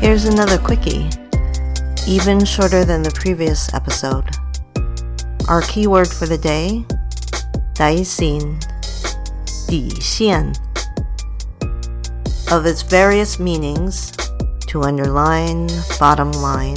[0.00, 1.08] Here's another quickie,
[2.06, 4.28] even shorter than the previous episode.
[5.48, 6.84] Our keyword for the day,
[7.74, 8.58] 底线,
[9.66, 10.52] 底线.
[12.50, 14.12] Of its various meanings,
[14.68, 16.76] to underline, bottom line,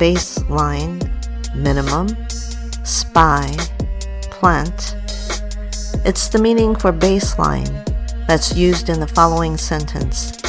[0.00, 0.98] baseline,
[1.54, 2.08] minimum,
[2.84, 3.54] spy,
[4.30, 4.96] plant.
[6.04, 7.84] It's the meaning for baseline
[8.26, 10.41] that's used in the following sentence.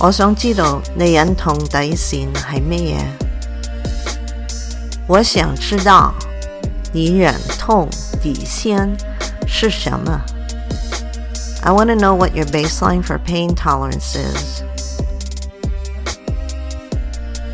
[0.00, 3.00] 我想知道你忍痛底线系乜嘢？
[5.08, 6.12] 我想知道
[6.92, 7.88] 你忍痛
[8.22, 8.90] 底线
[9.46, 10.20] 是什么？
[11.62, 14.62] I want to know what your baseline for pain tolerance is.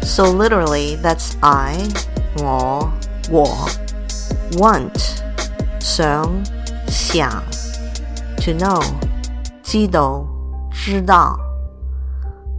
[0.04, 1.76] So literally, that's I,
[2.36, 2.90] 我,
[3.30, 3.68] 我
[4.58, 4.90] want,
[5.80, 6.28] 想,
[6.88, 7.42] 想
[8.38, 8.82] to know,
[9.62, 10.26] 知道,
[10.70, 11.38] 知道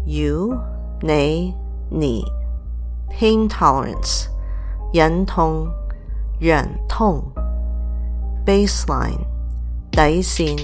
[0.07, 0.59] you,
[1.01, 1.53] 你,
[1.89, 2.23] 你
[3.09, 4.27] pain tolerance,
[4.93, 5.71] 忍痛,
[6.39, 7.23] 忍痛
[8.45, 9.19] baseline,
[9.91, 10.57] 底线,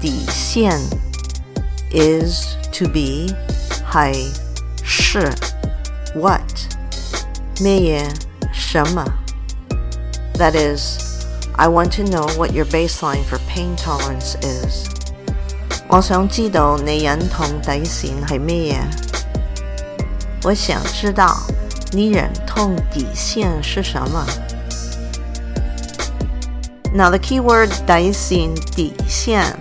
[0.00, 0.80] 底线
[1.92, 3.32] is to be,
[3.90, 4.14] 系,
[4.82, 5.32] 是
[6.14, 6.42] what
[7.60, 8.14] 咩嘢
[8.52, 9.04] 什么
[10.34, 11.24] That is,
[11.54, 14.86] I want to know what your baseline for pain tolerance is.
[15.90, 18.78] 我想知道你忍痛底线系咩嘢？
[20.44, 21.36] 我想知道
[21.92, 24.26] 你忍痛底线是什么？
[26.94, 29.54] Now the keyword 底线底线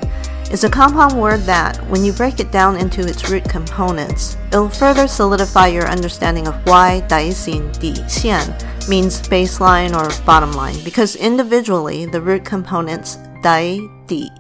[0.52, 4.70] is a compound word that, when you break it down into its root components, it'll
[4.70, 8.46] further solidify your understanding of why 底线底线
[8.88, 14.32] means baseline or bottom line, because individually the root components 底底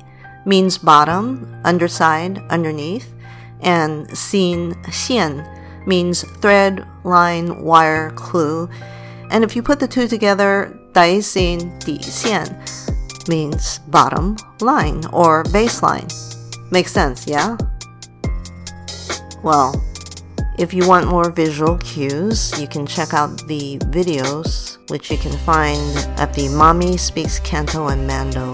[0.44, 3.12] means bottom, underside, underneath,
[3.60, 5.46] and xin, xian,
[5.86, 8.68] means thread, line, wire, clue.
[9.30, 15.44] And if you put the two together, dai xin, di xian, means bottom line or
[15.44, 16.10] baseline.
[16.70, 17.56] Makes sense, yeah?
[19.42, 19.74] Well,
[20.58, 25.36] if you want more visual cues, you can check out the videos, which you can
[25.38, 28.52] find at the Mommy Speaks Canto and Mando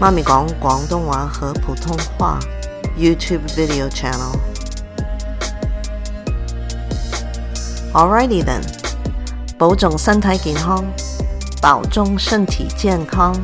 [0.00, 2.38] 妈咪讲广东话和普通话
[2.96, 4.38] YouTube video channel.
[7.92, 8.62] Alrighty then，
[9.58, 10.84] 保重身体健康，
[11.60, 13.34] 保重身体健康。